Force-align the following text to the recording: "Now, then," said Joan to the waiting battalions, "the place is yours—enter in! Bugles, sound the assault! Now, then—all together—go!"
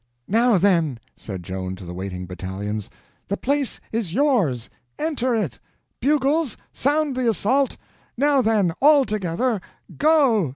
"Now, 0.27 0.57
then," 0.57 0.97
said 1.15 1.43
Joan 1.43 1.75
to 1.75 1.85
the 1.85 1.93
waiting 1.93 2.25
battalions, 2.25 2.89
"the 3.27 3.37
place 3.37 3.79
is 3.91 4.15
yours—enter 4.15 5.35
in! 5.35 5.51
Bugles, 5.99 6.57
sound 6.71 7.15
the 7.15 7.29
assault! 7.29 7.77
Now, 8.17 8.41
then—all 8.41 9.05
together—go!" 9.05 10.49